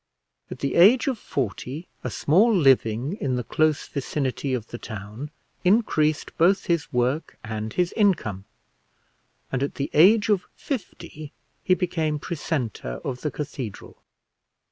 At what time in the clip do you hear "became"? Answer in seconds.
11.75-12.17